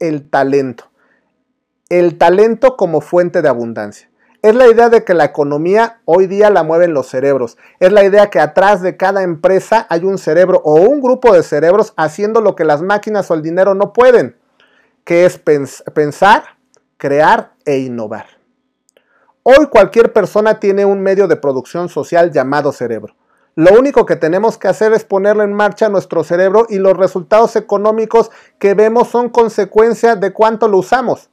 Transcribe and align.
el 0.00 0.28
talento. 0.28 0.90
El 1.88 2.18
talento 2.18 2.76
como 2.76 3.00
fuente 3.00 3.42
de 3.42 3.48
abundancia. 3.48 4.10
Es 4.42 4.54
la 4.54 4.68
idea 4.68 4.88
de 4.90 5.04
que 5.04 5.14
la 5.14 5.24
economía 5.24 6.00
hoy 6.04 6.26
día 6.26 6.50
la 6.50 6.62
mueven 6.62 6.94
los 6.94 7.08
cerebros. 7.08 7.58
Es 7.80 7.90
la 7.90 8.04
idea 8.04 8.30
que 8.30 8.38
atrás 8.38 8.80
de 8.80 8.96
cada 8.96 9.22
empresa 9.22 9.86
hay 9.88 10.04
un 10.04 10.18
cerebro 10.18 10.60
o 10.64 10.74
un 10.74 11.00
grupo 11.00 11.32
de 11.32 11.42
cerebros 11.42 11.94
haciendo 11.96 12.40
lo 12.40 12.54
que 12.54 12.64
las 12.64 12.82
máquinas 12.82 13.30
o 13.30 13.34
el 13.34 13.42
dinero 13.42 13.74
no 13.74 13.92
pueden, 13.92 14.36
que 15.04 15.24
es 15.24 15.38
pensar, 15.38 16.44
crear 16.96 17.54
e 17.64 17.78
innovar. 17.78 18.26
Hoy 19.42 19.66
cualquier 19.66 20.12
persona 20.12 20.60
tiene 20.60 20.84
un 20.84 21.00
medio 21.00 21.28
de 21.28 21.36
producción 21.36 21.88
social 21.88 22.30
llamado 22.30 22.72
cerebro. 22.72 23.14
Lo 23.58 23.72
único 23.72 24.04
que 24.04 24.16
tenemos 24.16 24.58
que 24.58 24.68
hacer 24.68 24.92
es 24.92 25.04
ponerlo 25.04 25.42
en 25.42 25.54
marcha 25.54 25.88
nuestro 25.88 26.22
cerebro 26.24 26.66
y 26.68 26.76
los 26.76 26.94
resultados 26.94 27.56
económicos 27.56 28.30
que 28.58 28.74
vemos 28.74 29.08
son 29.08 29.30
consecuencia 29.30 30.14
de 30.14 30.34
cuánto 30.34 30.68
lo 30.68 30.76
usamos. 30.76 31.30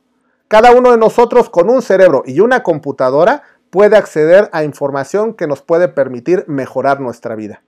Cada 0.48 0.72
uno 0.72 0.92
de 0.92 0.98
nosotros 0.98 1.50
con 1.50 1.70
un 1.70 1.82
cerebro 1.82 2.24
y 2.26 2.40
una 2.40 2.64
computadora 2.64 3.44
puede 3.70 3.98
acceder 3.98 4.50
a 4.54 4.64
información 4.64 5.34
que 5.34 5.48
nos 5.48 5.62
puede 5.62 5.90
permitir 5.90 6.46
mejorar 6.48 7.02
nuestra 7.02 7.36
vida. 7.36 7.62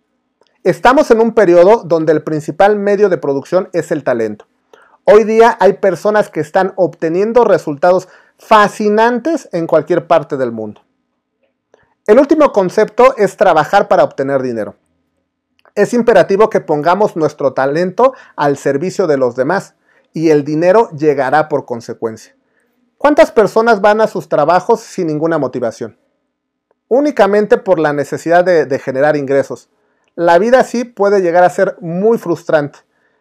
Estamos 0.63 1.11
en 1.11 1.19
un 1.19 1.33
periodo 1.33 1.83
donde 1.83 2.13
el 2.13 2.23
principal 2.23 2.77
medio 2.77 3.09
de 3.09 3.17
producción 3.17 3.67
es 3.73 3.91
el 3.91 4.05
talento. 4.05 4.45
Hoy 5.03 5.25
día 5.25 5.57
hay 5.59 5.73
personas 5.73 6.29
que 6.29 6.39
están 6.39 6.71
obteniendo 6.77 7.43
resultados 7.43 8.07
fascinantes 8.37 9.49
en 9.51 9.67
cualquier 9.67 10.07
parte 10.07 10.37
del 10.37 10.53
mundo. 10.53 10.84
El 12.07 12.19
último 12.19 12.51
concepto 12.51 13.15
es 13.17 13.35
trabajar 13.35 13.87
para 13.87 14.03
obtener 14.03 14.43
dinero. 14.43 14.75
Es 15.73 15.91
imperativo 15.91 16.51
que 16.51 16.61
pongamos 16.61 17.15
nuestro 17.15 17.53
talento 17.53 18.13
al 18.35 18.57
servicio 18.57 19.07
de 19.07 19.17
los 19.17 19.35
demás 19.35 19.73
y 20.13 20.29
el 20.29 20.43
dinero 20.43 20.91
llegará 20.91 21.49
por 21.49 21.65
consecuencia. 21.65 22.35
¿Cuántas 22.99 23.31
personas 23.31 23.81
van 23.81 24.01
a 24.01 24.07
sus 24.07 24.29
trabajos 24.29 24.81
sin 24.81 25.07
ninguna 25.07 25.39
motivación? 25.39 25.97
Únicamente 26.89 27.57
por 27.57 27.79
la 27.79 27.91
necesidad 27.91 28.45
de, 28.45 28.79
generar 28.79 29.15
ingresos. 29.17 29.69
La 30.13 30.37
vida 30.37 30.59
así 30.59 30.83
puede 30.83 31.21
llegar 31.21 31.43
a 31.43 31.49
ser 31.49 31.75
muy 31.81 32.19
frustrante. 32.19 32.79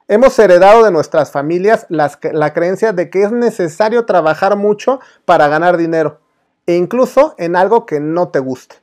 Hemos 0.09 0.39
heredado 0.39 0.85
de 0.85 0.91
nuestras 0.91 1.31
familias 1.31 1.87
la 1.89 2.53
creencia 2.53 2.93
de 2.93 3.09
que 3.09 3.23
es 3.23 3.33
necesario 3.33 4.05
trabajar 4.05 4.57
mucho 4.57 5.01
para 5.25 5.49
ganar 5.49 5.79
dinero, 5.79 6.21
e 6.67 6.77
incluso 6.77 7.35
en 7.39 7.57
algo 7.57 7.87
que 7.87 8.01
no 8.01 8.29
te 8.29 8.39
guste. 8.39 8.77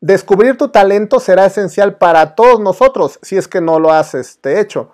Descubrir 0.00 0.56
tu 0.56 0.68
talento 0.68 1.20
será 1.20 1.46
esencial 1.46 1.96
para 1.96 2.34
todos 2.34 2.60
nosotros 2.60 3.18
si 3.22 3.36
es 3.36 3.48
que 3.48 3.60
no 3.60 3.80
lo 3.80 3.92
has 3.92 4.14
este, 4.14 4.60
hecho. 4.60 4.90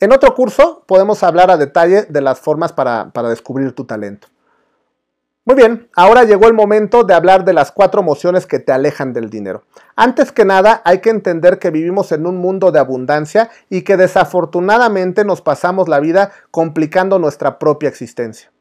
En 0.00 0.12
otro 0.12 0.34
curso 0.34 0.84
podemos 0.86 1.22
hablar 1.22 1.50
a 1.50 1.56
detalle 1.56 2.04
de 2.04 2.20
las 2.20 2.40
formas 2.40 2.72
para 2.72 3.28
descubrir 3.28 3.72
tu 3.72 3.84
talento. 3.84 4.28
Muy 5.44 5.56
bien, 5.56 5.88
ahora 5.96 6.22
llegó 6.22 6.46
el 6.46 6.54
momento 6.54 7.02
de 7.02 7.14
hablar 7.14 7.44
de 7.44 7.52
las 7.52 7.72
cuatro 7.72 8.00
emociones 8.00 8.46
que 8.46 8.60
te 8.60 8.70
alejan 8.70 9.12
del 9.12 9.28
dinero. 9.28 9.64
Antes 9.96 10.30
que 10.30 10.44
nada, 10.44 10.80
hay 10.84 11.00
que 11.00 11.10
entender 11.10 11.58
que 11.58 11.72
vivimos 11.72 12.12
en 12.12 12.28
un 12.28 12.36
mundo 12.36 12.70
de 12.70 12.78
abundancia 12.78 13.50
y 13.68 13.82
que 13.82 13.96
desafortunadamente 13.96 15.24
nos 15.24 15.42
pasamos 15.42 15.88
la 15.88 15.98
vida 15.98 16.30
complicando 16.52 17.18
nuestra 17.18 17.58
propia 17.58 17.88
existencia. 17.88 18.51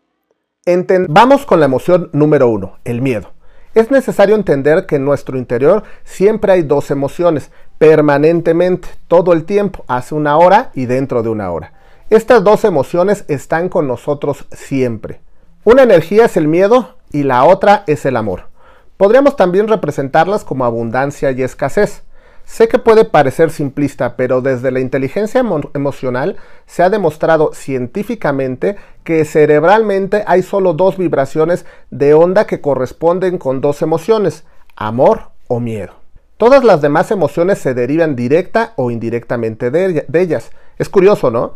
Vamos 1.09 1.47
con 1.47 1.59
la 1.59 1.65
emoción 1.65 2.11
número 2.13 2.47
uno, 2.47 2.77
el 2.85 3.01
miedo. 3.01 3.31
Es 3.73 3.89
necesario 3.89 4.35
entender 4.35 4.85
que 4.85 4.97
en 4.97 5.05
nuestro 5.05 5.39
interior 5.39 5.81
siempre 6.03 6.51
hay 6.51 6.61
dos 6.61 6.91
emociones, 6.91 7.49
permanentemente, 7.79 8.87
todo 9.07 9.33
el 9.33 9.45
tiempo, 9.45 9.83
hace 9.87 10.13
una 10.13 10.37
hora 10.37 10.69
y 10.75 10.85
dentro 10.85 11.23
de 11.23 11.29
una 11.29 11.51
hora. 11.51 11.73
Estas 12.11 12.43
dos 12.43 12.63
emociones 12.63 13.25
están 13.27 13.69
con 13.69 13.87
nosotros 13.87 14.45
siempre. 14.51 15.21
Una 15.63 15.81
energía 15.81 16.25
es 16.25 16.37
el 16.37 16.47
miedo 16.47 16.97
y 17.11 17.23
la 17.23 17.43
otra 17.43 17.83
es 17.87 18.05
el 18.05 18.15
amor. 18.15 18.49
Podríamos 18.97 19.35
también 19.35 19.67
representarlas 19.67 20.43
como 20.43 20.65
abundancia 20.65 21.31
y 21.31 21.41
escasez. 21.41 22.03
Sé 22.51 22.67
que 22.67 22.79
puede 22.79 23.05
parecer 23.05 23.49
simplista, 23.49 24.17
pero 24.17 24.41
desde 24.41 24.71
la 24.71 24.81
inteligencia 24.81 25.41
emocional 25.73 26.35
se 26.65 26.83
ha 26.83 26.89
demostrado 26.89 27.53
científicamente 27.53 28.75
que 29.05 29.23
cerebralmente 29.23 30.25
hay 30.27 30.41
solo 30.43 30.73
dos 30.73 30.97
vibraciones 30.97 31.65
de 31.91 32.13
onda 32.13 32.47
que 32.47 32.59
corresponden 32.59 33.37
con 33.37 33.61
dos 33.61 33.81
emociones, 33.81 34.43
amor 34.75 35.29
o 35.47 35.61
miedo. 35.61 35.93
Todas 36.35 36.65
las 36.65 36.81
demás 36.81 37.09
emociones 37.11 37.57
se 37.57 37.73
derivan 37.73 38.17
directa 38.17 38.73
o 38.75 38.91
indirectamente 38.91 39.71
de, 39.71 40.05
ellas. 40.13 40.51
Es 40.77 40.89
curioso, 40.89 41.31
¿no? 41.31 41.53